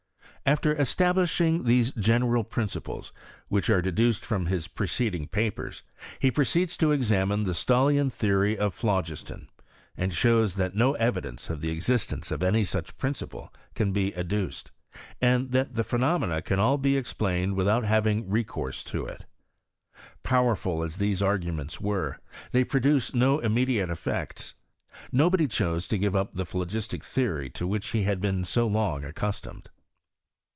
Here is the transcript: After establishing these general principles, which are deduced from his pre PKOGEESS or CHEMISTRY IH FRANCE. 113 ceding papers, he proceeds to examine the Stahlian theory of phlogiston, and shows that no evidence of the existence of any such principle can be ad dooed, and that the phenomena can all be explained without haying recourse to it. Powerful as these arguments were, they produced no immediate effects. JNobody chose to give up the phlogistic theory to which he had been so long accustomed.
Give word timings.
After 0.43 0.73
establishing 0.75 1.63
these 1.65 1.91
general 1.91 2.43
principles, 2.43 3.13
which 3.47 3.69
are 3.69 3.81
deduced 3.81 4.25
from 4.25 4.47
his 4.47 4.67
pre 4.67 4.87
PKOGEESS 4.87 4.89
or 4.89 4.95
CHEMISTRY 4.97 5.07
IH 5.07 5.29
FRANCE. 5.29 5.29
113 5.29 5.47
ceding 5.47 5.51
papers, 5.53 5.83
he 6.19 6.31
proceeds 6.31 6.77
to 6.77 6.91
examine 6.91 7.43
the 7.43 7.53
Stahlian 7.53 8.11
theory 8.11 8.57
of 8.57 8.73
phlogiston, 8.73 9.49
and 9.95 10.11
shows 10.11 10.55
that 10.55 10.73
no 10.75 10.93
evidence 10.95 11.51
of 11.51 11.61
the 11.61 11.69
existence 11.69 12.31
of 12.31 12.41
any 12.41 12.63
such 12.63 12.97
principle 12.97 13.53
can 13.75 13.91
be 13.91 14.15
ad 14.15 14.29
dooed, 14.29 14.63
and 15.21 15.51
that 15.51 15.75
the 15.75 15.83
phenomena 15.83 16.41
can 16.41 16.57
all 16.57 16.79
be 16.79 16.97
explained 16.97 17.53
without 17.55 17.85
haying 17.85 18.27
recourse 18.27 18.83
to 18.85 19.05
it. 19.05 19.25
Powerful 20.23 20.81
as 20.81 20.95
these 20.97 21.21
arguments 21.21 21.79
were, 21.79 22.17
they 22.51 22.63
produced 22.63 23.13
no 23.13 23.37
immediate 23.37 23.91
effects. 23.91 24.55
JNobody 25.13 25.47
chose 25.47 25.87
to 25.87 25.99
give 25.99 26.15
up 26.15 26.33
the 26.33 26.47
phlogistic 26.47 27.03
theory 27.03 27.51
to 27.51 27.67
which 27.67 27.89
he 27.89 28.03
had 28.03 28.19
been 28.19 28.43
so 28.43 28.65
long 28.65 29.03
accustomed. 29.05 29.69